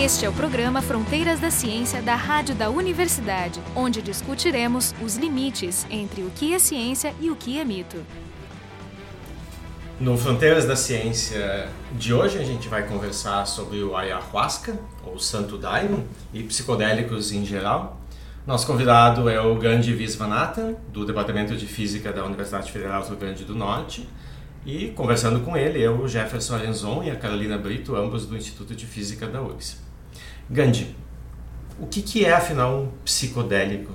[0.00, 5.84] Este é o programa Fronteiras da Ciência da Rádio da Universidade, onde discutiremos os limites
[5.90, 7.96] entre o que é ciência e o que é mito.
[9.98, 15.58] No Fronteiras da Ciência de hoje a gente vai conversar sobre o ayahuasca, ou Santo
[15.58, 18.00] Daime, e psicodélicos em geral.
[18.46, 23.16] Nosso convidado é o Gandhi Visvanathan, do Departamento de Física da Universidade Federal do Rio
[23.16, 24.08] Grande do Norte.
[24.64, 28.76] E conversando com ele, eu, o Jefferson Arenzon e a Carolina Brito, ambos do Instituto
[28.76, 29.87] de Física da URGS.
[30.50, 30.96] Gandhi,
[31.78, 33.92] o que, que é afinal um psicodélico?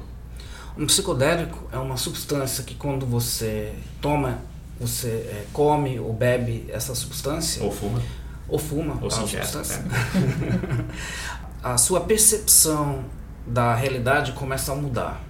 [0.78, 4.40] Um psicodélico é uma substância que quando você toma,
[4.80, 7.64] você é, come ou bebe essa substância.
[7.64, 8.02] Ou fuma.
[8.48, 9.00] Ou fuma.
[9.02, 9.84] Ou se substância.
[11.64, 13.04] a sua percepção
[13.46, 15.22] da realidade começa a mudar.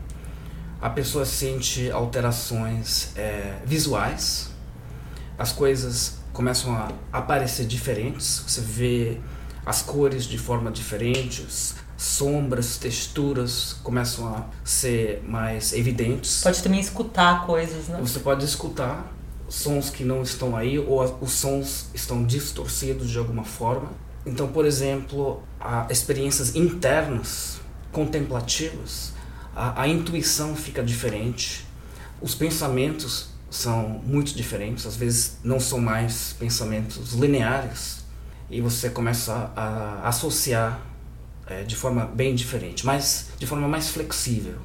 [0.82, 4.52] A pessoa sente alterações é, visuais,
[5.38, 9.21] as coisas começam a aparecer diferentes, você vê
[9.66, 16.41] as cores de forma diferentes, sombras, texturas começam a ser mais evidentes.
[16.43, 17.99] Pode também escutar coisas, né?
[18.02, 19.12] Você pode escutar
[19.48, 23.91] sons que não estão aí ou os sons estão distorcidos de alguma forma.
[24.26, 27.59] Então, por exemplo, a experiências internas,
[27.91, 29.13] contemplativas,
[29.55, 31.65] a, a intuição fica diferente,
[32.21, 38.02] os pensamentos são muito diferentes, às vezes não são mais pensamentos lineares
[38.49, 40.80] e você começa a, a associar
[41.48, 44.55] é, de forma bem diferente, mas de forma mais flexível.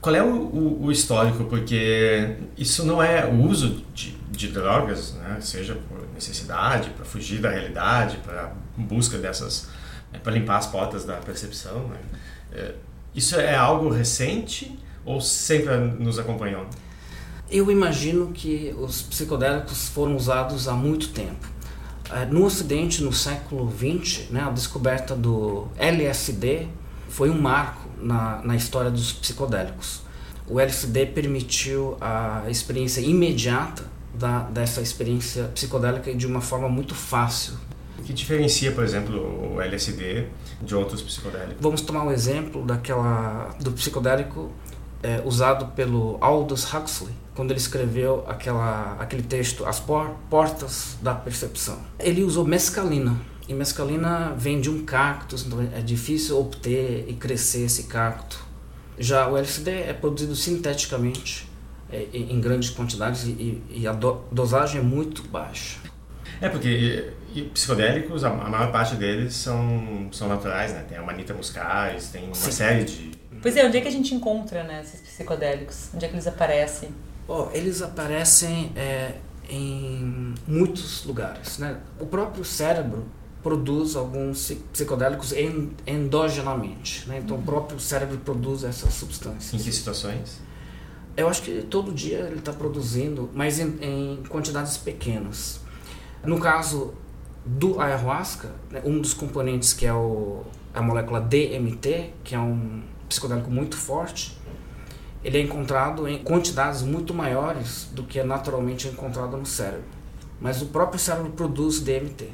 [0.00, 1.44] Qual é o, o, o histórico?
[1.44, 5.38] Porque isso não é o uso de, de drogas, né?
[5.40, 9.68] seja por necessidade, para fugir da realidade, para busca dessas,
[10.10, 10.18] né?
[10.22, 11.88] para limpar as portas da percepção.
[11.88, 11.96] Né?
[12.52, 12.74] É,
[13.14, 16.66] isso é algo recente ou sempre nos acompanhou?
[17.50, 21.46] Eu imagino que os psicodélicos foram usados há muito tempo.
[22.12, 26.66] É, no Ocidente, no século XX, né, a descoberta do LSD
[27.08, 30.02] foi um marco na, na história dos psicodélicos.
[30.48, 37.54] O LSD permitiu a experiência imediata da, dessa experiência psicodélica de uma forma muito fácil.
[37.98, 40.26] O que diferencia, por exemplo, o LSD
[40.62, 41.56] de outros psicodélicos?
[41.60, 44.50] Vamos tomar um exemplo daquela do psicodélico
[45.02, 51.14] é, usado pelo Aldous Huxley, quando ele escreveu aquela, aquele texto As por Portas da
[51.14, 51.78] Percepção.
[51.98, 53.16] Ele usou mescalina,
[53.48, 58.44] e mescalina vem de um cactus, então é difícil obter e crescer esse cacto.
[58.98, 61.48] Já o LSD é produzido sinteticamente
[61.90, 65.78] é, em grandes quantidades e, e a do, dosagem é muito baixa.
[66.42, 70.84] É porque e, psicodélicos, a, a, maior parte deles são, são naturais, né?
[70.86, 72.52] Tem a manita muscaris, tem uma Sim.
[72.52, 73.12] série de...
[73.40, 75.88] Pois é, onde é que a gente encontra né, esses psicodélicos?
[75.94, 76.90] Onde é que eles aparecem?
[77.28, 79.16] Oh, eles aparecem é,
[79.48, 81.58] em muitos lugares.
[81.58, 81.78] Né?
[81.98, 83.04] O próprio cérebro
[83.42, 85.32] produz alguns psicodélicos
[85.86, 87.08] endogenamente.
[87.08, 87.20] Né?
[87.22, 87.42] Então, uhum.
[87.42, 89.54] o próprio cérebro produz essas substâncias.
[89.54, 90.40] Em que situações?
[91.16, 95.60] Eu acho que todo dia ele está produzindo, mas em, em, quantidades pequenas.
[96.24, 96.94] No caso
[97.44, 100.42] do ayahuasca, né, um dos componentes que é o,
[100.72, 104.38] a molécula DMT, que é um psicodélico muito forte,
[105.22, 109.84] ele é encontrado em quantidades muito maiores do que é naturalmente encontrado no cérebro.
[110.40, 112.30] Mas o próprio cérebro produz DMT.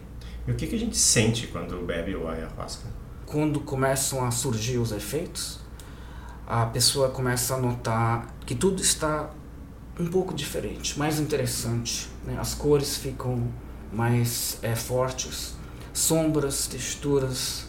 [0.46, 2.88] E o que, que a gente sente quando bebe o ayahuasca?
[3.26, 5.58] Quando começam a surgir os efeitos,
[6.46, 9.30] a pessoa começa a notar que tudo está
[9.98, 12.08] um pouco diferente, mais interessante.
[12.24, 12.36] Né?
[12.38, 13.48] As cores ficam
[13.92, 15.56] mais é, fortes,
[15.92, 17.66] sombras, texturas.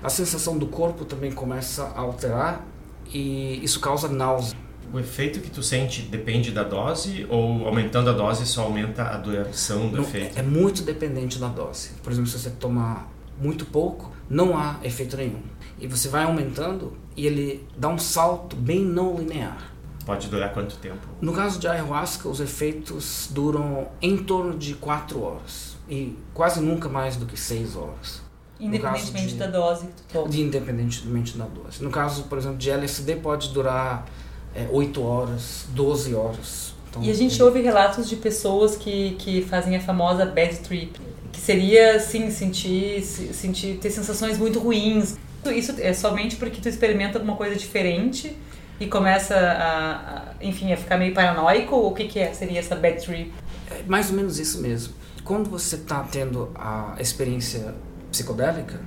[0.00, 2.64] A sensação do corpo também começa a alterar
[3.12, 4.56] e isso causa náusea.
[4.92, 9.16] O efeito que tu sente depende da dose ou aumentando a dose só aumenta a
[9.16, 10.38] duração do não, efeito?
[10.38, 11.90] É, muito dependente da dose.
[12.02, 13.10] Por exemplo, se você tomar
[13.40, 15.42] muito pouco, não há efeito nenhum.
[15.80, 19.72] E você vai aumentando e ele dá um salto bem não linear.
[20.04, 21.06] Pode durar quanto tempo?
[21.20, 26.88] No caso de ayahuasca, os efeitos duram em torno de 4 horas e quase nunca
[26.88, 28.22] mais do que 6 horas.
[28.58, 30.28] Independentemente de, da dose que tu toma.
[30.28, 31.82] De, independentemente da dose.
[31.82, 34.06] No caso, por exemplo, de LSD pode durar
[34.54, 36.74] é, 8 horas, 12 horas.
[36.88, 41.00] Então, e a gente ouve relatos de pessoas que, que fazem a famosa bad trip,
[41.32, 45.16] que seria, assim, sentir, sentir, ter sensações muito ruins.
[45.46, 48.36] Isso é somente porque tu experimenta alguma coisa diferente
[48.78, 51.74] e começa a, a enfim, a ficar meio paranoico?
[51.74, 53.32] Ou o que, que é, seria essa bad trip?
[53.70, 54.94] É mais ou menos isso mesmo.
[55.24, 57.74] Quando você está tendo a experiência
[58.14, 58.80] psicodélica,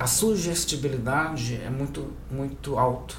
[0.00, 3.18] a sugestibilidade é muito, muito alto.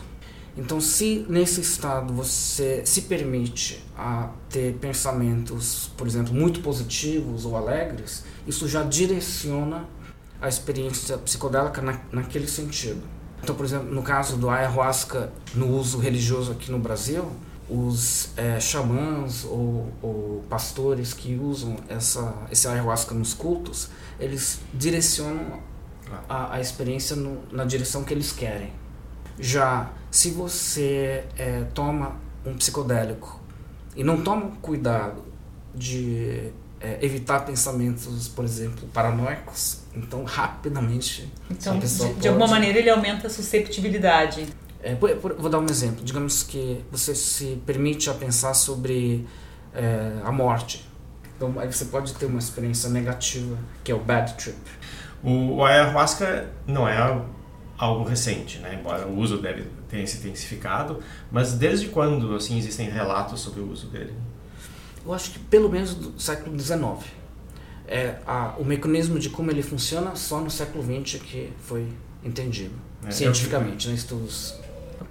[0.57, 7.56] Então, se nesse estado você se permite a ter pensamentos, por exemplo, muito positivos ou
[7.56, 9.86] alegres, isso já direciona
[10.42, 13.01] a experiência psicodélica na, naquele sentido.
[13.42, 17.31] Então, por exemplo, no caso do ayahuasca no uso religioso aqui no Brasil,
[17.69, 23.89] os é, xamãs ou, ou, pastores que usam essa, esse ayahuasca nos cultos,
[24.19, 25.62] eles direcionam
[26.27, 28.71] a, a experiência no, na direção que eles querem.
[29.39, 33.39] Já se você é, toma um psicodélico
[33.95, 35.24] e não toma cuidado
[35.74, 42.13] de é, evitar pensamentos, por exemplo, paranoicos, então rapidamente então, de, pode...
[42.15, 44.48] de, alguma maneira ele aumenta a susceptibilidade.
[44.84, 46.04] É, por, por, vou dar um exemplo.
[46.04, 49.26] Digamos que você se permite a pensar sobre
[49.74, 50.86] é, a morte.
[51.38, 54.58] Então aí você pode ter uma experiência negativa, que é o bad trip.
[55.24, 56.98] O, o ayahuasca não é
[57.78, 58.78] algo recente, né?
[58.80, 61.00] Embora o uso deve ter se intensificado,
[61.32, 64.14] mas desde quando assim existem relatos sobre o uso dele?
[65.06, 66.84] Eu acho que pelo menos do século XIX.
[67.86, 71.88] É, a, o mecanismo de como ele funciona só no século XX que foi
[72.24, 72.74] entendido
[73.06, 73.96] é, cientificamente, né?
[73.96, 74.62] Estudos.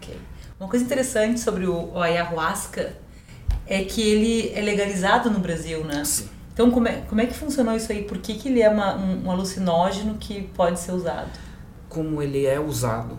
[0.03, 0.19] Ok.
[0.59, 2.97] Uma coisa interessante sobre o, o ayahuasca
[3.67, 6.05] é que ele é legalizado no Brasil, né?
[6.05, 6.29] Sim.
[6.53, 8.03] Então, como é, como é que funcionou isso aí?
[8.03, 11.31] Por que, que ele é uma, um, um alucinógeno que pode ser usado?
[11.89, 13.19] Como ele é usado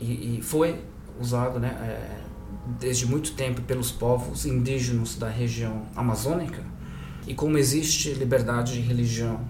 [0.00, 0.80] e, e foi
[1.20, 1.68] usado, né?
[1.82, 2.24] É,
[2.80, 6.62] desde muito tempo pelos povos indígenas da região amazônica
[7.26, 9.40] e como existe liberdade de religião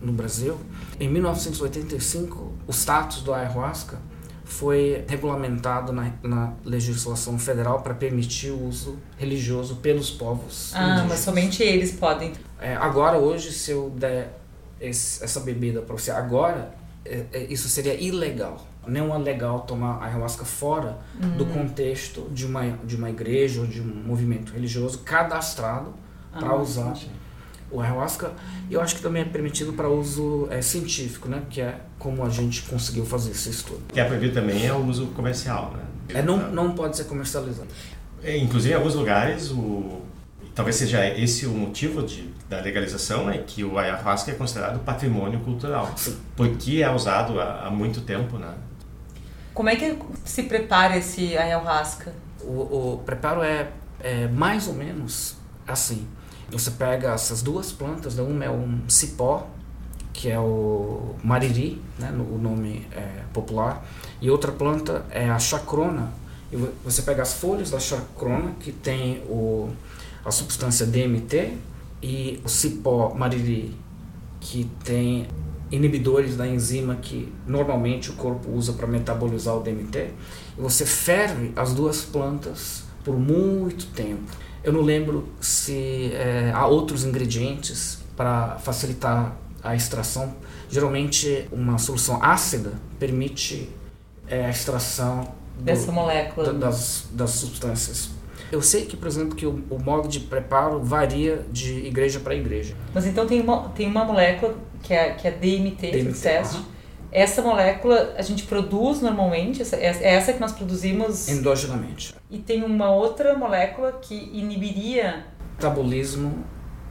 [0.00, 0.58] no Brasil,
[1.00, 3.98] em 1985 o status do ayahuasca
[4.48, 11.08] foi regulamentado na, na legislação federal para permitir o uso religioso pelos povos ah, indígenas.
[11.08, 12.32] mas somente eles podem.
[12.60, 14.38] É, agora, hoje, se eu der
[14.80, 16.74] esse, essa bebida para você agora,
[17.04, 21.36] é, é, isso seria ilegal não é legal tomar ayahuasca fora uhum.
[21.36, 25.92] do contexto de uma, de uma igreja ou de um movimento religioso cadastrado
[26.32, 26.96] ah, para usar.
[27.70, 28.32] O ayahuasca.
[28.70, 31.42] E eu acho que também é permitido para uso é, científico, né?
[31.50, 33.80] que é como a gente conseguiu fazer esse estudo.
[33.92, 35.72] Que é proibido também é o uso comercial.
[35.76, 36.20] Né?
[36.20, 37.68] É, não, não pode ser comercializado.
[38.22, 40.02] É, inclusive, em alguns lugares, o,
[40.54, 45.40] talvez seja esse o motivo de, da legalização, é que o ayahuasca é considerado patrimônio
[45.40, 46.16] cultural, Sim.
[46.36, 48.54] porque é usado há, há muito tempo, né?
[49.54, 52.12] Como é que se prepara esse ayahuasca?
[52.40, 53.68] O, o preparo é,
[54.00, 55.36] é mais ou menos
[55.66, 56.06] assim.
[56.50, 58.22] Você pega essas duas plantas, né?
[58.22, 59.46] uma é um cipó,
[60.12, 62.10] que é o mariri, né?
[62.10, 63.86] o nome é, popular,
[64.20, 66.12] e outra planta é a chacrona.
[66.50, 69.68] E você pega as folhas da chacrona, que tem o,
[70.24, 71.58] a substância DMT,
[72.02, 73.76] e o cipó mariri,
[74.40, 75.28] que tem
[75.70, 79.98] inibidores da enzima que normalmente o corpo usa para metabolizar o DMT,
[80.56, 84.47] e você ferve as duas plantas por muito tempo.
[84.68, 89.34] Eu não lembro se é, há outros ingredientes para facilitar
[89.64, 90.34] a extração.
[90.68, 93.70] Geralmente, uma solução ácida permite
[94.28, 98.10] é, a extração do, dessa molécula das, das substâncias.
[98.52, 102.34] Eu sei que, por exemplo, que o, o modo de preparo varia de igreja para
[102.34, 102.74] igreja.
[102.92, 106.60] Mas então tem uma, tem uma molécula que é, que é DMT, DMT disseste.
[107.10, 112.14] Essa molécula a gente produz normalmente, essa, é essa que nós produzimos endogenamente.
[112.30, 116.44] E tem uma outra molécula que inibiria o metabolismo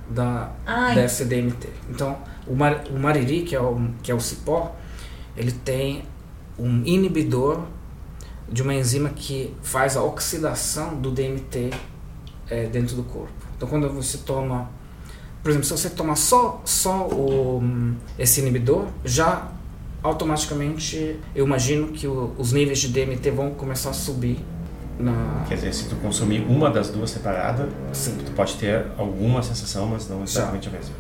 [0.10, 0.96] da Ai.
[0.96, 1.70] dessa DMT.
[1.90, 2.18] Então,
[2.48, 4.76] o, mar, o mariri, que é o, que é o cipó,
[5.36, 6.04] ele tem
[6.58, 7.66] um inibidor
[8.50, 11.70] de uma enzima que faz a oxidação do DMT
[12.50, 13.34] é, dentro do corpo.
[13.56, 14.70] Então, quando você toma
[15.48, 17.64] por exemplo, se você tomar só, só o,
[18.20, 19.50] esse inibidor, já
[20.04, 24.40] automaticamente eu imagino que o, os níveis de DMT vão começar a subir.
[25.00, 25.46] Na...
[25.48, 28.18] Quer dizer, se tu consumir uma das duas separada, Sim.
[28.26, 30.96] tu pode ter alguma sensação, mas não exatamente a mesma.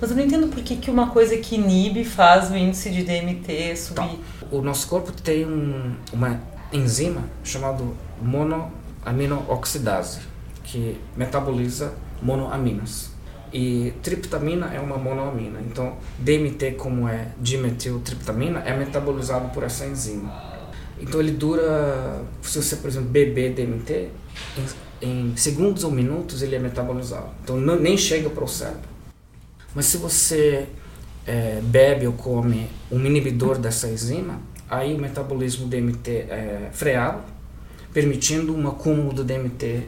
[0.00, 3.04] Mas eu não entendo por que, que uma coisa que inibe faz o índice de
[3.04, 4.18] DMT subir.
[4.40, 4.46] Tá.
[4.50, 6.40] O nosso corpo tem um, uma
[6.72, 7.84] enzima chamada
[8.20, 10.20] monoaminooxidase,
[10.64, 13.11] que metaboliza monoaminas.
[13.52, 15.60] E triptamina é uma monoamina.
[15.60, 20.32] Então, DMT, como é dimetiltriptamina, é metabolizado por essa enzima.
[20.98, 24.08] Então, ele dura, se você, por exemplo, beber DMT,
[25.02, 27.28] em, em segundos ou minutos ele é metabolizado.
[27.42, 28.88] Então, não, nem chega para o cérebro.
[29.74, 30.66] Mas se você
[31.26, 37.22] é, bebe ou come um inibidor dessa enzima, aí o metabolismo DMT é freado,
[37.92, 39.82] permitindo um acúmulo do DMT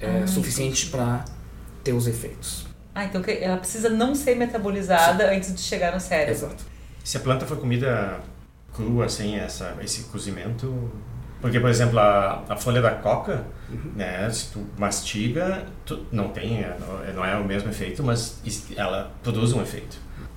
[0.00, 1.24] é, ah, suficiente para
[1.84, 2.71] ter os efeitos.
[2.94, 5.36] Ah, então ela precisa não ser metabolizada Sim.
[5.36, 6.32] antes de chegar no cérebro.
[6.32, 6.64] Exato.
[7.02, 8.20] Se a planta for comida
[8.74, 10.90] crua, sem essa, esse cozimento...
[11.40, 13.92] Porque, por exemplo, a, a folha da coca, uhum.
[13.96, 16.76] né, se tu mastiga, tu, não tem, é,
[17.12, 18.40] não é o mesmo efeito, mas
[18.76, 19.96] ela produz um efeito.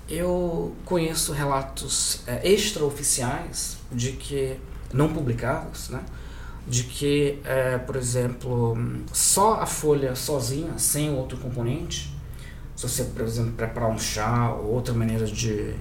[0.10, 4.58] Eu conheço relatos é, extraoficiais de que,
[4.92, 6.02] não publicados, né?
[6.68, 8.76] de que, é, por exemplo,
[9.14, 12.12] só a folha sozinha, sem outro componente,
[12.76, 15.76] se você, por exemplo, preparar um chá ou outra maneira de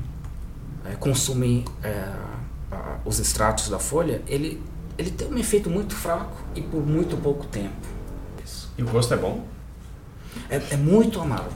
[0.84, 2.12] é, consumir é,
[2.70, 4.62] a, os extratos da folha, ele,
[4.96, 7.94] ele tem um efeito muito fraco e por muito pouco tempo.
[8.76, 9.44] E o gosto é bom?
[10.50, 11.50] É, é muito amargo.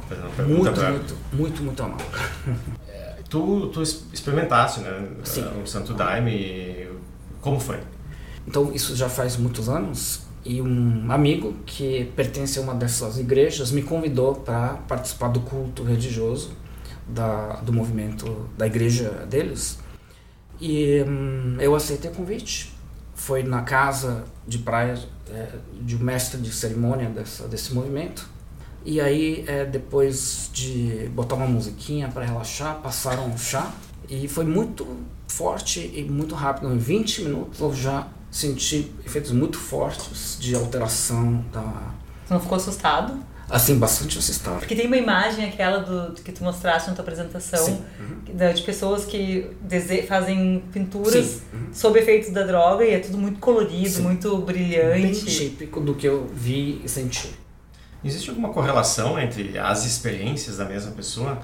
[0.46, 0.90] Muito, pra...
[0.90, 2.04] muito, muito, muito amargo.
[2.88, 5.08] É, tu, tu experimentaste, né?
[5.24, 5.44] Sim.
[5.62, 6.88] O Santo Daime.
[7.40, 7.80] Como foi?
[8.46, 10.22] Então, isso já faz muitos anos.
[10.48, 15.82] E um amigo que pertence a uma dessas igrejas me convidou para participar do culto
[15.82, 16.52] religioso
[17.06, 19.78] da, do movimento da igreja deles.
[20.58, 22.72] E hum, eu aceitei o convite.
[23.14, 25.50] Foi na casa de praia é,
[25.82, 28.26] de um mestre de cerimônia dessa, desse movimento.
[28.86, 33.70] E aí, é, depois de botar uma musiquinha para relaxar, passaram um chá.
[34.08, 34.86] E foi muito
[35.26, 36.72] forte e muito rápido.
[36.72, 41.92] Em 20 minutos eu já senti efeitos muito fortes de alteração da.
[42.24, 43.18] Você não ficou assustado?
[43.50, 44.58] Assim, bastante assustado.
[44.58, 48.52] Porque tem uma imagem, aquela do, que tu mostraste na tua apresentação, uhum.
[48.54, 49.50] de pessoas que
[50.06, 51.68] fazem pinturas uhum.
[51.72, 54.02] sob efeitos da droga e é tudo muito colorido, Sim.
[54.02, 55.00] muito brilhante.
[55.00, 57.30] Bem típico do que eu vi e senti.
[58.04, 61.40] Existe alguma correlação entre as experiências da mesma pessoa?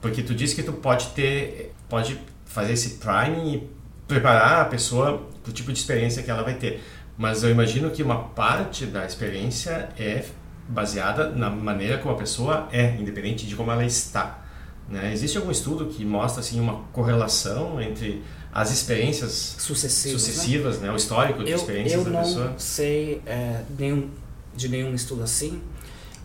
[0.00, 3.70] Porque tu disse que tu pode ter, pode fazer esse priming e
[4.08, 6.82] preparar a pessoa para o tipo de experiência que ela vai ter.
[7.16, 10.24] Mas eu imagino que uma parte da experiência é
[10.68, 14.44] baseada na maneira como a pessoa é, independente de como ela está.
[14.88, 15.12] Né?
[15.12, 18.22] Existe algum estudo que mostra assim uma correlação entre
[18.52, 20.90] as experiências sucessivas, sucessivas né?
[20.90, 22.44] o histórico de eu, experiências eu da pessoa?
[22.44, 24.10] Eu não sei é, nenhum,
[24.56, 25.60] de nenhum estudo assim,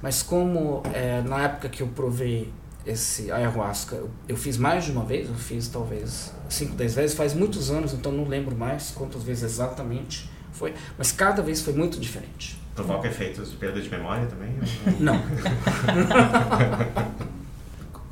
[0.01, 2.51] mas como é, na época que eu provei
[2.85, 7.15] esse ayahuasca, eu, eu, fiz mais de uma vez, eu fiz talvez 5, 10 vezes,
[7.15, 11.73] faz muitos anos, então não lembro mais quantas vezes exatamente foi, mas cada vez foi
[11.73, 12.59] muito diferente.
[12.75, 14.49] Provoca efeitos de perda de memória também?
[14.99, 15.19] Não.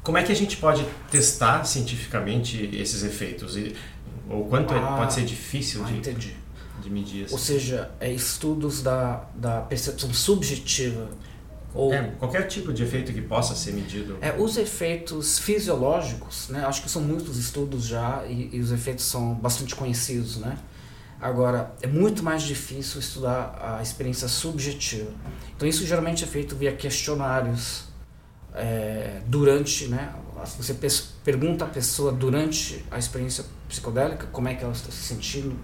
[0.03, 3.55] Como é que a gente pode testar cientificamente esses efeitos?
[3.55, 3.75] E,
[4.27, 6.35] ou quanto ah, pode ser difícil ah, de, entendi.
[6.81, 7.25] de medir?
[7.25, 7.33] Assim?
[7.33, 11.09] Ou seja, é estudos da, da percepção subjetiva
[11.73, 14.17] ou, é, qualquer tipo de efeito que possa ser medido.
[14.21, 19.05] É, os efeitos fisiológicos, né, acho que são muitos estudos já e, e, os efeitos
[19.05, 20.37] são bastante conhecidos.
[20.37, 20.57] Né?
[21.19, 25.11] Agora, é muito mais difícil estudar a experiência subjetiva.
[25.55, 27.85] Então, isso geralmente é feito via questionários
[28.53, 29.87] é, durante.
[29.87, 30.13] Né,
[30.57, 30.75] você
[31.23, 35.55] pergunta à pessoa durante a experiência psicodélica como é que ela está se sentindo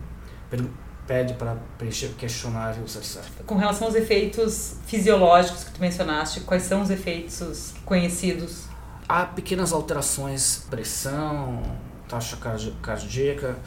[1.08, 3.24] pede para preencher questionários, etc.
[3.46, 8.66] Com relação aos efeitos fisiológicos que tu mencionaste, quais são os efeitos conhecidos?
[9.08, 11.64] Há pequenas alterações, pressão,
[12.10, 12.38] taxa
[12.82, 13.58] cardíaca,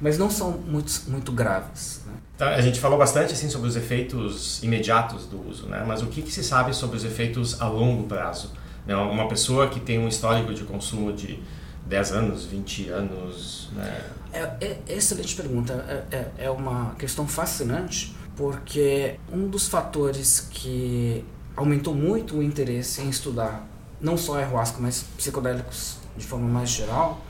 [0.00, 2.02] mas não são muito, muito graves.
[2.04, 2.12] Né?
[2.34, 5.84] Então, a gente falou bastante assim sobre os efeitos imediatos do uso, né?
[5.86, 8.52] mas o que, que se sabe sobre os efeitos a longo prazo?
[8.84, 8.96] Né?
[8.96, 11.40] Uma pessoa que tem um histórico de consumo de
[11.86, 14.02] 10 anos, 20 anos, né?
[14.32, 15.72] É, é, excelente pergunta.
[16.10, 21.24] É, é, é uma questão fascinante, porque um dos fatores que
[21.56, 23.66] aumentou muito o interesse em estudar
[24.00, 27.20] não só ayahuasca, mas psicodélicos de forma mais geral,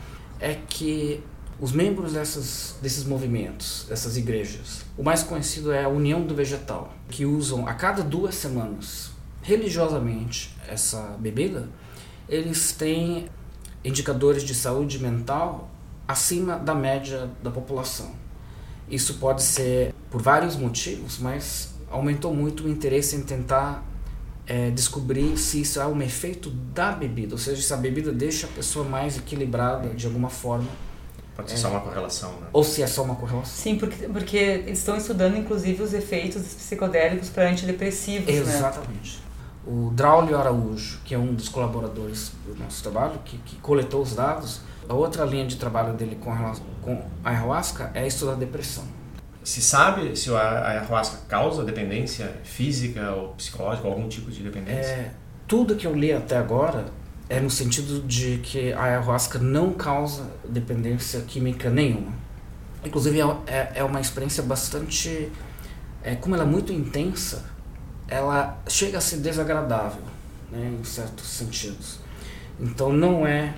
[0.40, 1.22] é que
[1.60, 6.94] os membros dessas, desses movimentos, dessas igrejas, o mais conhecido é a União do Vegetal,
[7.08, 9.10] que usam a cada duas semanas,
[9.42, 11.68] religiosamente, essa bebida,
[12.28, 13.28] eles têm
[13.84, 15.70] indicadores de saúde mental
[16.08, 18.10] acima da média da população.
[18.90, 23.84] Isso pode ser por vários motivos, mas aumentou muito o interesse em tentar
[24.46, 28.46] é, descobrir se isso é um efeito da bebida, ou seja, se a bebida deixa
[28.46, 30.68] a pessoa mais equilibrada de alguma forma.
[31.36, 32.46] Pode ser é, só uma correlação, né?
[32.52, 33.54] Ou se é só uma correlação.
[33.54, 38.34] Sim, porque, porque eles estão estudando inclusive os efeitos psicodélicos para antidepressivos, né?
[38.34, 39.18] Exatamente.
[39.18, 39.22] Né?
[39.66, 44.14] O Draulio Araújo, que é um dos colaboradores do nosso trabalho, que, que coletou os
[44.14, 48.84] dados, a outra linha de trabalho dele com, a, com a ayahuasca é estudar depressão.
[49.44, 54.90] Se sabe se a ayahuasca causa dependência física ou psicológica, algum tipo de dependência?
[54.90, 55.10] É,
[55.46, 56.86] tudo que eu li até agora
[57.28, 62.12] é no sentido de que a ayahuasca não causa dependência química nenhuma.
[62.84, 65.30] Inclusive é, é uma experiência bastante,
[66.02, 67.44] é, como ela é muito intensa,
[68.06, 70.02] ela chega a ser desagradável,
[70.50, 71.98] né, em certos sentidos.
[72.58, 73.54] Então não é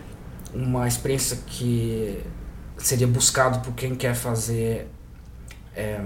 [0.55, 2.23] uma experiência que
[2.79, 4.89] seria buscado por quem quer fazer
[5.75, 5.99] é,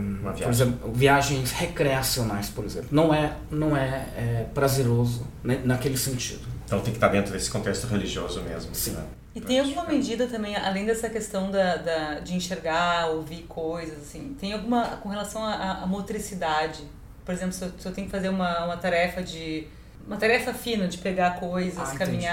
[0.42, 2.88] por exemplo, viagens recreacionais, por exemplo.
[2.90, 6.46] Não é, não é, é prazeroso né, naquele sentido.
[6.66, 8.74] Então tem que estar dentro desse contexto religioso mesmo.
[8.74, 8.92] Sim.
[8.92, 9.04] Né?
[9.34, 14.36] E tem alguma medida também, além dessa questão da, da, de enxergar, ouvir coisas, assim,
[14.38, 16.84] tem alguma com relação à, motricidade?
[17.24, 19.66] Por exemplo, se eu, se eu tenho que fazer uma, uma tarefa de.
[20.06, 22.26] uma tarefa fina de pegar coisas, Ah, entendi.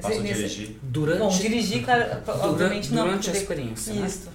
[0.00, 0.76] Posso Nesse- dirigir?
[0.82, 3.04] Durante, Bom, dirigir, claro, obviamente não.
[3.04, 4.06] durante a experiência, né?
[4.06, 4.28] Isso.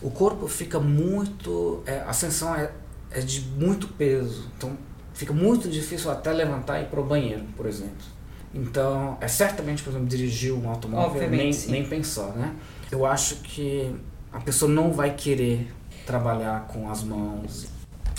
[0.00, 1.82] o corpo fica muito.
[1.86, 2.70] é, a ascensão é,
[3.10, 4.48] é de muito peso.
[4.56, 4.76] Então
[5.12, 8.06] fica muito difícil até levantar e ir para o banheiro, por exemplo.
[8.54, 11.70] Então, é certamente, por exemplo, dirigir um automóvel, nem, sim.
[11.70, 12.54] nem pensar, né?
[12.90, 13.94] Eu acho que
[14.32, 15.72] a pessoa não vai querer
[16.06, 17.66] trabalhar com as mãos.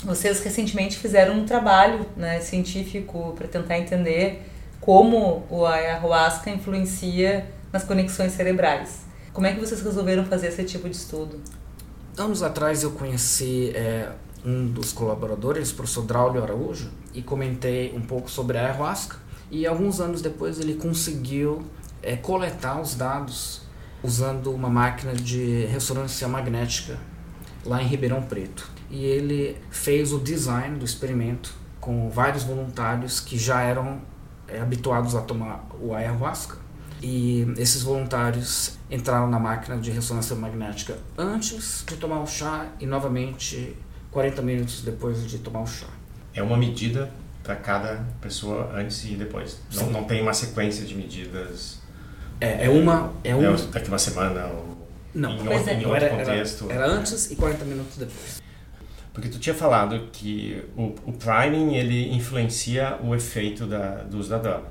[0.02, 4.50] Vocês recentemente fizeram um trabalho né, científico para tentar entender
[4.84, 9.06] como o ayahuasca influencia nas conexões cerebrais.
[9.32, 11.40] Como é que vocês resolveram fazer esse tipo de estudo?
[12.18, 14.12] Anos atrás eu conheci é,
[14.44, 19.16] um dos colaboradores, o professor Draulio Araújo, e comentei um pouco sobre a ayahuasca.
[19.50, 21.62] E alguns anos depois ele conseguiu
[22.02, 23.62] é, coletar os dados
[24.02, 26.98] usando uma máquina de ressonância magnética
[27.64, 28.70] lá em Ribeirão Preto.
[28.90, 34.12] E ele fez o design do experimento com vários voluntários que já eram
[34.48, 36.56] é, habituados a tomar o ayahuasca.
[37.02, 42.86] E esses voluntários entraram na máquina de ressonância magnética antes de tomar o chá e
[42.86, 43.76] novamente
[44.10, 45.86] 40 minutos depois de tomar o chá.
[46.32, 47.10] É uma medida
[47.42, 49.60] para cada pessoa antes e depois.
[49.74, 51.78] Não, não tem uma sequência de medidas
[52.40, 53.12] É, é uma.
[53.22, 54.74] É é, um, daqui uma semana ou
[55.14, 55.74] não, em é.
[55.74, 56.70] em outro era, era, contexto.
[56.70, 58.42] era antes e 40 minutos depois.
[59.14, 64.28] Porque tu tinha falado que o, o priming ele influencia o efeito da, do uso
[64.28, 64.66] da droga.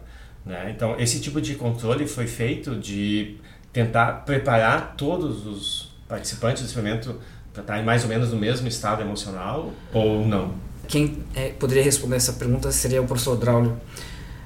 [0.46, 0.74] Né?
[0.76, 3.38] Então, esse tipo de controle foi feito de
[3.72, 7.16] tentar preparar todos os participantes do experimento
[7.54, 10.54] para estarem mais ou menos no mesmo estado emocional ou não?
[10.88, 13.78] Quem é, poderia responder essa pergunta seria o professor Draulio.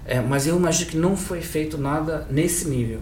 [0.05, 3.01] É, mas eu imagino que não foi feito nada nesse nível.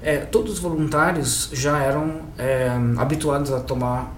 [0.00, 4.12] É, todos os voluntários já eram é, habituados a tomar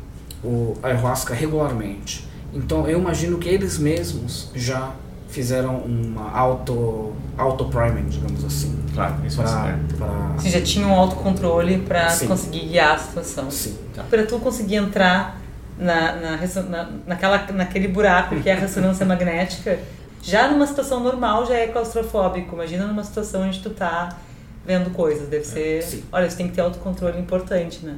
[0.45, 2.27] o ayahuasca regularmente.
[2.53, 4.93] Então eu imagino que eles mesmos já
[5.29, 9.97] fizeram uma auto auto priming, digamos assim, Claro, isso vai para ser.
[9.97, 10.07] para
[10.39, 13.51] Vocês já tinham um autocontrole para conseguir guiar a situação.
[13.51, 13.77] sim.
[14.09, 15.41] Para tu conseguir entrar
[15.77, 16.37] na, na,
[16.71, 19.81] na- naquela, naquele buraco que é a ressonância magnética,
[20.23, 22.55] já numa situação normal já é claustrofóbico.
[22.55, 24.17] Imagina numa situação onde tu tá
[24.65, 25.27] vendo coisas.
[25.29, 25.83] Deve ser.
[25.83, 26.05] Sim.
[26.13, 27.97] Olha, você tem que ter autocontrole importante, né?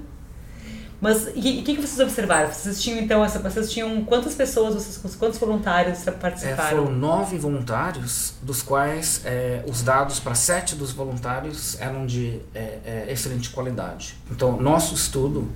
[1.07, 2.53] Mas e o que, que vocês observaram?
[2.53, 3.39] Vocês tinham então essa.
[3.39, 6.69] Vocês tinham quantas pessoas, vocês, quantos voluntários É, participaram?
[6.69, 12.81] foram nove voluntários, dos quais é, os dados para sete dos voluntários eram de é,
[12.85, 14.17] é, excelente qualidade.
[14.29, 15.49] Então, nosso estudo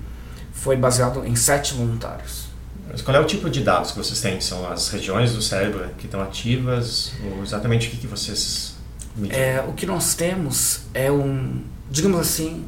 [0.52, 2.44] foi baseado em sete voluntários.
[2.88, 4.40] Mas qual é o tipo de dados que vocês têm?
[4.40, 7.10] São as regiões do cérebro que estão ativas?
[7.24, 8.76] Ou exatamente o que, que vocês
[9.16, 9.36] medem?
[9.36, 11.60] É, o que nós temos é um,
[11.90, 12.64] digamos assim,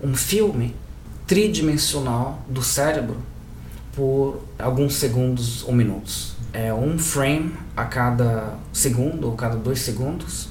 [0.00, 0.72] um filme
[1.32, 3.16] tridimensional do cérebro
[3.96, 6.34] por alguns segundos ou minutos.
[6.52, 10.50] É um frame a cada segundo ou cada dois segundos,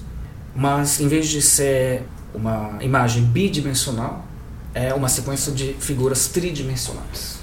[0.56, 2.02] mas em vez de ser
[2.34, 4.26] uma imagem bidimensional,
[4.74, 7.40] é uma sequência de figuras tridimensionais.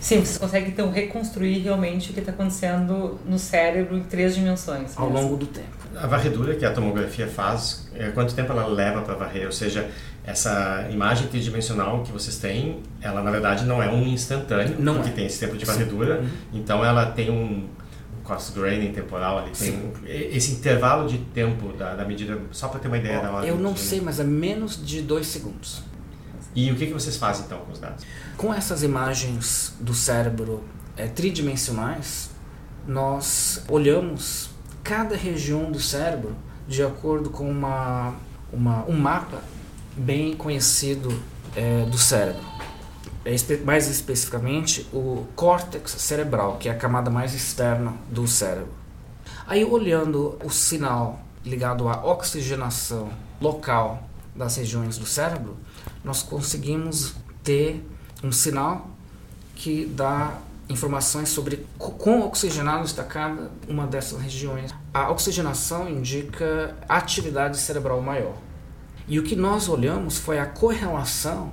[0.00, 4.92] Sim, vocês conseguem então reconstruir realmente o que está acontecendo no cérebro em três dimensões.
[4.96, 5.22] Ao mesmo.
[5.22, 5.66] longo do tempo.
[5.96, 9.46] A varredura que a tomografia faz, é, quanto tempo ela leva para varrer?
[9.46, 9.90] Ou seja,
[10.26, 15.10] essa imagem tridimensional que vocês têm, ela na verdade não é um instantâneo, Não porque
[15.10, 15.12] é.
[15.12, 16.28] tem esse tempo de varredura, Uhum.
[16.52, 17.68] então ela tem um,
[18.24, 22.80] cost grading temporal ali, tem um- esse intervalo de tempo da, da medida, só para
[22.80, 23.46] ter uma ideia da hora.
[23.46, 25.84] Eu não sei, mas é menos de dois segundos.
[26.52, 28.04] E o que, que vocês fazem então com os dados?
[28.36, 30.64] Com essas imagens do cérebro
[30.96, 32.30] é, tridimensionais,
[32.86, 34.50] nós olhamos
[34.82, 36.34] cada região do cérebro
[36.66, 38.14] de acordo com uma,
[38.52, 39.40] uma, um mapa
[39.96, 41.08] bem conhecido
[41.54, 42.44] é, do cérebro.
[43.24, 48.72] É, mais especificamente, o córtex cerebral, que é a camada mais externa do cérebro.
[49.46, 55.56] Aí, olhando o sinal ligado à oxigenação local das regiões do cérebro,
[56.04, 57.84] nós conseguimos ter
[58.22, 58.90] um sinal
[59.54, 64.74] que dá informações sobre quão oxigenado está cada uma dessas regiões.
[64.92, 68.34] A oxigenação indica atividade cerebral maior.
[69.08, 71.52] E o que nós olhamos foi a correlação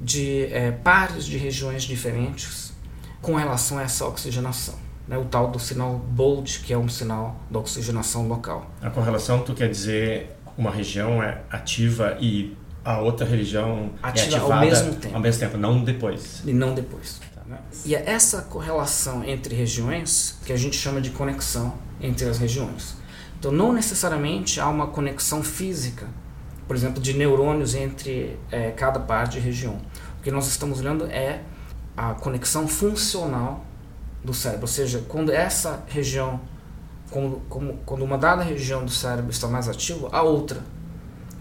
[0.00, 2.72] de eh, pares de regiões diferentes
[3.20, 4.74] com relação a essa oxigenação.
[5.06, 5.16] Né?
[5.18, 8.70] O tal do sinal BOLD, que é um sinal da oxigenação local.
[8.82, 14.38] A correlação, tu quer dizer uma região é ativa e a outra região Ativa é
[14.38, 15.14] ao ativada mesmo tempo.
[15.14, 16.42] ao mesmo tempo, não depois.
[16.44, 17.20] e não depois.
[17.46, 17.58] né?
[17.84, 22.96] E é essa correlação entre regiões que a gente chama de conexão entre as regiões.
[23.38, 26.06] Então, não necessariamente há uma conexão física,
[26.66, 29.78] por exemplo, de neurônios entre é, cada parte e região.
[30.18, 31.42] O que nós estamos olhando é
[31.96, 33.64] a conexão funcional
[34.22, 36.40] do cérebro, ou seja, quando essa região,
[37.10, 40.60] quando, como, quando uma dada região do cérebro está mais ativa, a outra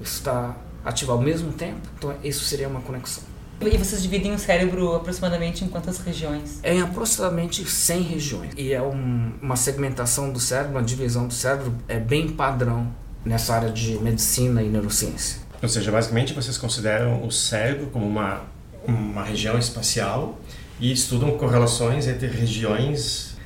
[0.02, 3.24] está ativa ao mesmo tempo, então isso seria uma conexão.
[3.62, 6.60] E vocês dividem o cérebro aproximadamente em quantas regiões?
[6.62, 8.54] É em aproximadamente 100 regiões.
[8.58, 12.94] E é um, uma segmentação do cérebro, uma divisão do cérebro é bem padrão
[13.26, 15.42] nessa área de medicina e neurociência.
[15.62, 18.42] Ou seja, basicamente vocês consideram o cérebro como uma,
[18.86, 20.38] uma região espacial
[20.80, 23.38] e estudam correlações entre regiões.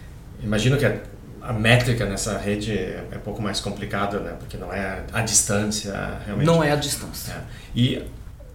[0.42, 1.00] Imagino que a,
[1.42, 4.36] a métrica nessa rede é, é um pouco mais complicada, né?
[4.40, 6.48] Porque não é a distância realmente.
[6.48, 7.34] Não é a distância.
[7.34, 7.42] É.
[7.76, 8.04] E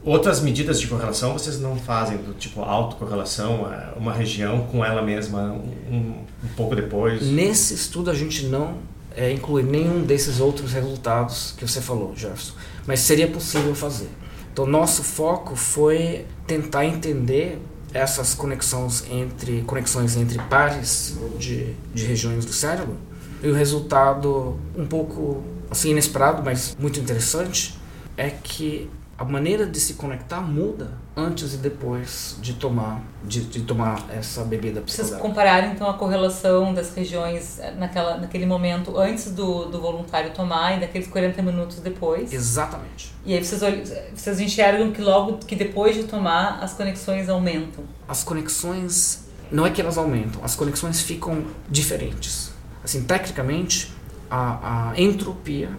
[0.02, 5.02] outras medidas de correlação vocês não fazem, do tipo autocorrelação, é, uma região com ela
[5.02, 7.22] mesma um, um pouco depois?
[7.22, 8.78] Nesse estudo a gente não
[9.16, 12.54] é, inclui nenhum desses outros resultados que você falou, Jefferson,
[12.86, 14.08] mas seria possível fazer.
[14.52, 17.58] Então nosso foco foi tentar entender
[17.94, 22.96] essas conexões entre conexões entre pares de, de regiões do cérebro
[23.42, 27.78] e o resultado um pouco assim inesperado mas muito interessante
[28.16, 28.88] é que
[29.22, 34.42] a maneira de se conectar muda antes e depois de tomar de, de tomar essa
[34.42, 39.80] bebida Vocês compararam então a correlação das regiões eh, naquela, naquele momento antes do, do
[39.80, 42.32] voluntário tomar e daqueles 40 minutos depois?
[42.32, 43.14] Exatamente.
[43.24, 47.84] E aí vocês, vocês enxergam que logo que depois de tomar as conexões aumentam?
[48.08, 52.50] As conexões não é que elas aumentam, as conexões ficam diferentes.
[52.82, 53.92] Assim, tecnicamente,
[54.28, 55.70] a, a entropia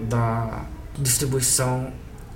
[0.00, 0.64] da
[0.98, 1.92] distribuição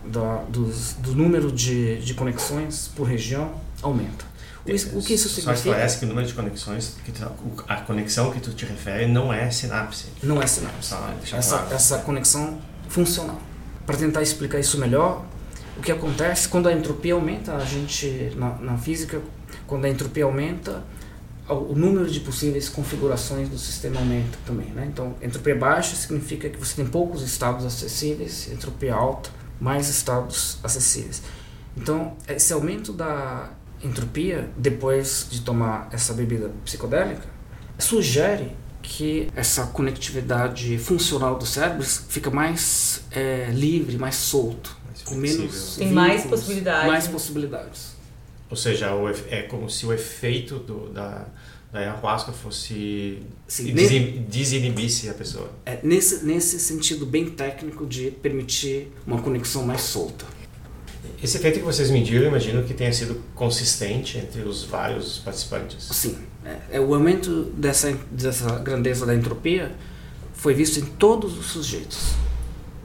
[0.09, 4.27] da, dos, do número de, de conexões por região aumenta.
[4.67, 5.43] O, o que isso significa?
[5.43, 7.25] Só esclarece que o número de conexões, que tu,
[7.67, 10.07] a conexão que tu te refere não é sinapse.
[10.23, 10.95] Não é sinapse.
[11.35, 11.75] essa, claro.
[11.75, 13.41] essa conexão funcional.
[13.87, 15.25] Para tentar explicar isso melhor,
[15.77, 19.23] o que acontece quando a entropia aumenta, a gente, na, na física,
[19.67, 20.83] quando a entropia aumenta,
[21.49, 24.67] o número de possíveis configurações do sistema aumenta também.
[24.67, 24.87] Né?
[24.93, 31.23] Então, entropia baixa significa que você tem poucos estados acessíveis, entropia alta mais estados acessíveis.
[31.77, 33.51] Então, esse aumento da
[33.83, 37.27] entropia depois de tomar essa bebida psicodélica
[37.79, 45.15] sugere que essa conectividade funcional do cérebro fica mais é, livre, mais solto, mais com
[45.15, 46.87] menos tem mais possibilidades.
[46.87, 47.99] Mais possibilidades.
[48.51, 48.91] Ou seja,
[49.29, 51.27] é como se o efeito do, da
[51.73, 53.73] da ayahuasca fosse Sim,
[54.29, 55.51] desinibisse a pessoa.
[55.67, 60.25] É, nesse, nesse sentido bem técnico de permitir uma conexão mais solta.
[61.23, 65.89] Esse efeito que vocês mediram, imagino que tenha sido consistente entre os vários participantes.
[65.91, 66.17] Sim.
[66.45, 69.73] É, é, o aumento dessa, dessa grandeza da entropia
[70.33, 72.15] foi visto em todos os sujeitos.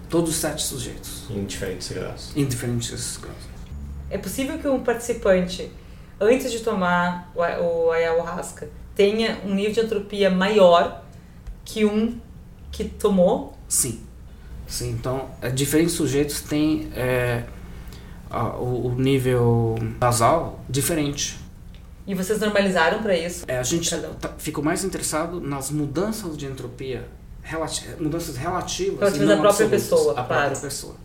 [0.10, 1.24] Todos os sete sujeitos.
[1.30, 2.32] Em diferentes graus.
[2.36, 3.38] Em diferentes graus.
[4.10, 5.72] É possível que um participante
[6.24, 11.04] antes de tomar o, ayahuasca tenha um nível de entropia maior
[11.66, 12.20] que um
[12.72, 13.58] que tomou?
[13.68, 14.02] Sim.
[14.68, 17.44] Sim, então, é, diferentes sujeitos têm é,
[18.30, 21.40] a, o, o, nível basal diferente.
[22.08, 23.46] E vocês normalizaram para isso?
[23.48, 27.08] É, a gente tá, ficou mais interessado nas mudanças de entropia,
[27.42, 29.00] relati mudanças relativas.
[29.00, 30.28] Relativas à própria pessoa, a claro.
[30.28, 30.96] própria pessoa.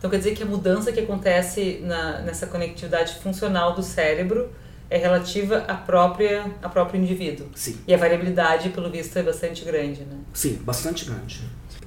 [0.00, 4.50] Então quer dizer que a mudança que acontece na, nessa conectividade funcional do cérebro
[4.88, 7.46] é relativa à própria, ao próprio indivíduo.
[7.54, 7.78] Sim.
[7.86, 10.16] E a variabilidade, pelo visto, é bastante grande, né?
[10.32, 11.42] Sim, bastante grande.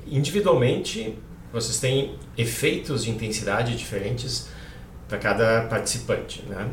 [0.06, 1.17] Individualmente,
[1.52, 4.47] vocês têm efeitos de intensidade diferentes
[5.10, 6.69] para cada participante, né?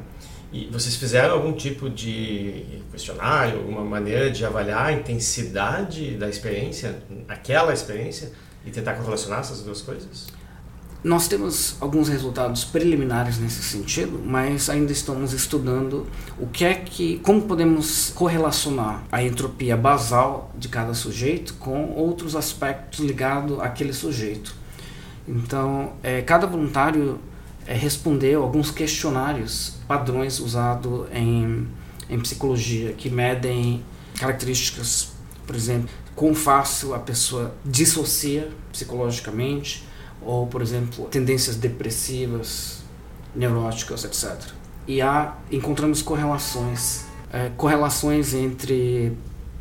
[0.53, 7.03] E vocês fizeram algum tipo de questionário, alguma maneira de avaliar a intensidade da experiência,
[7.29, 8.31] aquela experiência,
[8.65, 10.27] e tentar correlacionar essas duas coisas?
[11.03, 16.07] Nós temos alguns resultados preliminares nesse sentido, mas ainda estamos estudando
[16.39, 22.37] o que é que, como podemos correlacionar a entropia basal de cada sujeito com outros
[22.37, 24.55] aspectos ligados àquele sujeito.
[25.27, 27.19] Então, é, cada voluntário
[27.67, 31.67] é, respondeu alguns questionários padrões usados em,
[32.11, 33.83] em psicologia que medem
[34.19, 35.13] características,
[35.47, 39.89] por exemplo, quão fácil a pessoa dissocia psicologicamente
[40.23, 42.83] ou, por exemplo, tendências depressivas,
[43.35, 44.53] neuróticas, etc.
[44.87, 49.17] E há, encontramos correlações, é, correlações entre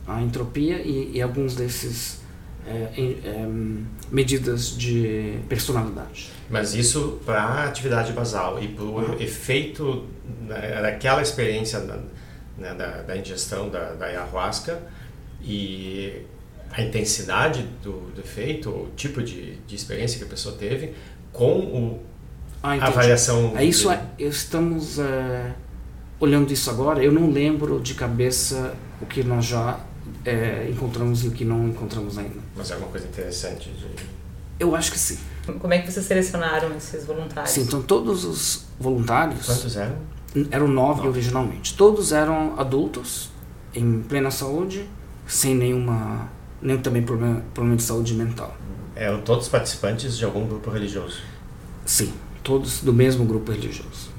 [0.07, 2.19] a entropia e, e alguns desses
[2.65, 3.47] é, é,
[4.11, 6.31] medidas de personalidade.
[6.49, 9.13] Mas isso para a atividade basal e para o uhum.
[9.19, 10.07] efeito
[10.81, 11.99] daquela experiência da,
[12.57, 14.81] né, da, da ingestão da, da ayahuasca
[15.41, 16.25] e
[16.71, 20.93] a intensidade do, do efeito, o tipo de, de experiência que a pessoa teve
[21.33, 21.99] com o,
[22.61, 23.53] Ah, a avaliação.
[23.57, 25.53] É isso, é, estamos é,
[26.19, 27.03] olhando isso agora.
[27.03, 29.79] Eu não lembro de cabeça o que nós já
[30.25, 32.39] é, encontramos e o que não encontramos ainda.
[32.55, 33.87] Mas é uma coisa interessante de.
[34.59, 35.17] Eu acho que sim.
[35.59, 37.51] Como é que vocês selecionaram esses voluntários?
[37.51, 39.95] Sim, então todos os voluntários Quantos eram?
[40.51, 41.09] eram nove Nove.
[41.09, 41.73] originalmente.
[41.75, 43.31] Todos eram adultos,
[43.73, 44.87] em plena saúde,
[45.25, 46.29] sem nenhuma
[46.61, 48.55] nenhum também problema, problema de saúde mental.
[48.95, 51.21] Eram todos participantes de algum grupo religioso.
[51.85, 54.09] Sim, todos do mesmo grupo religioso.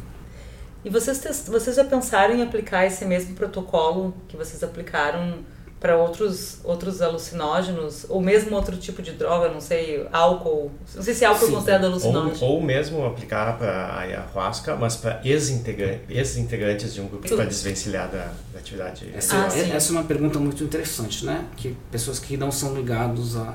[0.85, 5.41] E vocês, vocês já pensaram em aplicar esse mesmo protocolo que vocês aplicaram
[5.81, 8.05] para outros, outros alucinógenos?
[8.09, 10.71] Ou mesmo outro tipo de droga, não sei, álcool?
[10.95, 11.55] Não sei se álcool é Sim.
[11.55, 12.37] considerado Ou, alucinógeno.
[12.47, 18.09] ou mesmo aplicar para a ayahuasca, mas para ex-integra- ex-integrantes de um grupo para desvencilhar
[18.11, 19.11] da, da atividade.
[19.15, 21.47] Essa, Ah, é- essa é uma pergunta muito interessante, né?
[21.57, 23.55] Que pessoas que não são ligados a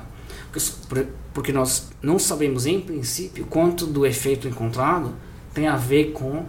[0.50, 5.14] porque- por- porque nós não sabemos em princípio quanto do efeito encontrado
[5.54, 6.44] tem a ver com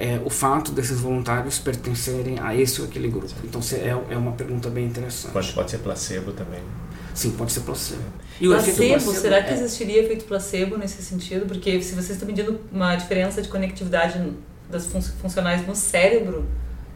[0.00, 3.32] é, o fato desses voluntários pertencerem a esse ou aquele grupo.
[3.44, 5.32] Então se- é, é uma pergunta bem interessante.
[5.32, 6.60] Pode, pode ser placebo também.
[7.14, 8.02] Sim, pode ser placebo.
[8.40, 11.44] E o efeito Placebo, será que é- existiria efeito placebo nesse sentido?
[11.46, 14.32] Porque se vocês estão medindo uma diferença de conectividade
[14.70, 16.46] das fun funcionais no cérebro,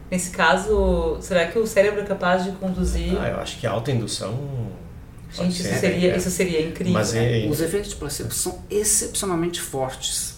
[0.09, 3.15] nesse caso, será que o cérebro é capaz de conduzir?
[3.19, 4.33] Ah, eu acho que a autoindução.
[5.31, 6.17] Gente, isso ser, seria, é.
[6.17, 6.93] isso seria incrível.
[6.93, 10.34] Mas é, Os efeitos de placebo são excepcionalmente fortes.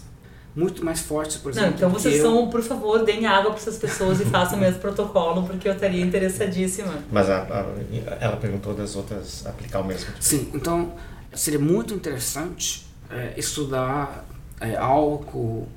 [0.58, 1.78] Muito mais fortes, por Não, exemplo.
[1.78, 4.60] então do que vocês são, por favor, deem água para essas pessoas e façam o
[4.62, 6.96] mesmo protocolo, porque eu estaria interessadíssima.
[7.12, 10.10] Mas a- a- ela perguntou das outras aplicar o mesmo.
[10.20, 10.94] Sim, então
[11.32, 14.26] seria muito interessante é, estudar
[14.60, 15.68] é, álcool,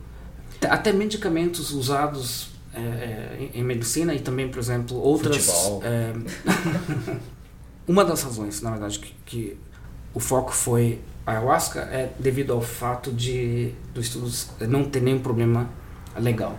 [0.62, 5.46] até medicamentos usados é, é, em, em medicina e também, por exemplo, outras.
[5.82, 6.14] É,
[7.86, 9.56] uma das razões, na verdade, que, que
[10.14, 14.30] o foco foi ayahuasca é devido ao fato de do estudo
[14.68, 15.68] não ter nenhum problema
[16.18, 16.58] legal.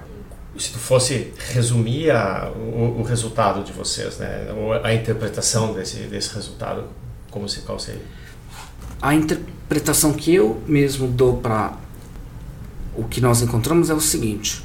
[0.57, 4.47] Se tu fosse resumir a- o, o resultado de vocês, né,
[4.83, 6.85] a interpretação desse, desse resultado,
[7.29, 8.01] como se qual seria?
[9.01, 11.73] A interpretação que eu mesmo dou para
[12.95, 14.61] o que nós encontramos é o seguinte: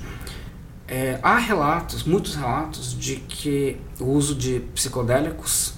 [0.88, 5.74] é, há relatos, muitos relatos, de que o uso de psicodélicos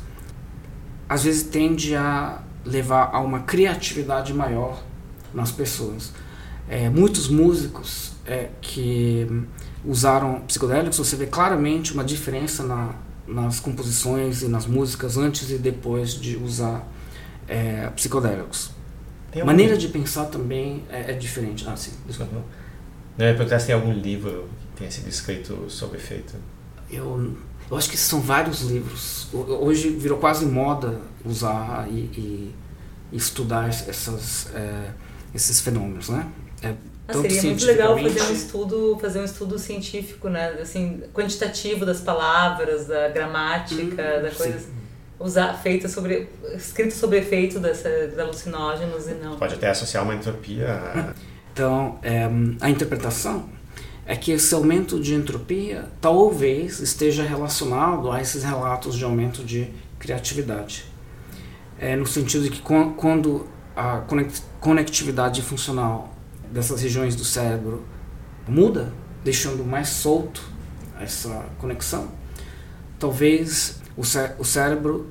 [1.08, 4.82] às vezes tende a levar a uma criatividade maior
[5.34, 6.12] nas pessoas.
[6.68, 9.26] É, muitos músicos é, que
[9.84, 12.94] usaram psicodélicos, você vê claramente uma diferença na,
[13.26, 16.86] nas composições e nas músicas antes e depois de usar
[17.48, 18.70] é, psicodélicos.
[19.30, 21.64] Tem A algum- maneira de pensar também é, é diferente.
[21.68, 22.34] Ah, sim, desculpa.
[23.16, 26.34] Não, eu ia perguntar se tem algum livro que tenha sido escrito sobre efeito.
[26.90, 27.36] Eu,
[27.70, 29.28] eu acho que são vários livros.
[29.32, 32.54] Ho- Hoje virou quase moda usar e, e
[33.12, 34.90] estudar essas, é,
[35.34, 36.26] esses fenômenos, né?
[36.62, 36.74] É,
[37.06, 40.48] Ah, seria muito legal fazer um estudo, fazer um estudo científico, né?
[40.60, 43.84] Assim, quantitativo das palavras, da gramática,
[44.18, 44.66] Hum, da coisa sim.
[45.18, 49.36] usar feita sobre escrito sobre efeito dessa, dos alucinógenos e não.
[49.38, 51.14] Pode até associar uma entropia
[51.52, 52.28] Então, é,
[52.60, 53.48] a interpretação
[54.10, 59.68] é que esse aumento de entropia talvez esteja relacionado a esses relatos de aumento de
[59.98, 60.86] criatividade.
[61.78, 66.12] É, no sentido de que quan- quando a conect- conectividade funcional
[66.50, 67.84] dessas regiões do cérebro
[68.48, 68.92] muda,
[69.22, 70.42] deixando mais solto
[70.98, 72.08] essa conexão,
[72.98, 75.06] talvez o, cé- o cérebro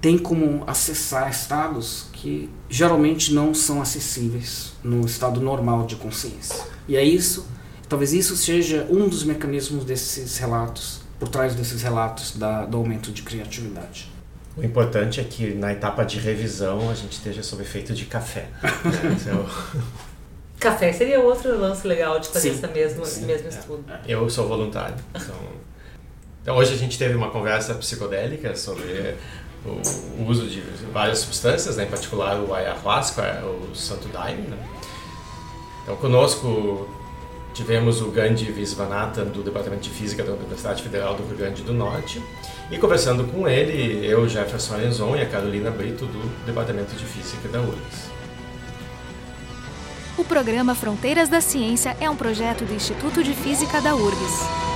[0.00, 6.56] tem como acessar estados que geralmente não são acessíveis no estado normal de consciência.
[6.86, 7.46] E é isso,
[7.90, 13.10] talvez isso seja um dos mecanismos desses relatos, por trás desses relatos da, do aumento
[13.10, 14.08] de criatividade.
[14.56, 18.48] O importante é que na etapa de revisão a gente esteja sob efeito de café.
[18.62, 19.18] né?
[19.20, 19.46] Então,
[20.60, 23.50] Café seria outro lance legal de fazer Sim, essa mesmo, sim, esse mesmo é.
[23.50, 23.84] estudo.
[24.06, 24.94] eu sou voluntário.
[25.14, 25.34] Então,
[26.42, 29.16] então hoje a gente teve uma conversa psicodélica sobre
[29.64, 29.70] o,
[30.20, 30.60] o uso de
[30.92, 31.84] várias substâncias, né?
[31.84, 34.48] em particular o ayahuasca, o santo daime.
[34.48, 34.58] Né?
[35.82, 36.86] Então conosco
[37.60, 41.74] tivemos o Gandhi Visvanathan do Departamento de Física da Universidade Federal do Rio Grande do
[41.74, 42.22] Norte
[42.70, 47.48] e conversando com ele, eu, Jefferson Arenzon e a Carolina Brito do Departamento de Física
[47.48, 48.10] da URGS.
[50.16, 54.69] O programa Fronteiras da Ciência é um projeto do Instituto de Física da URGS.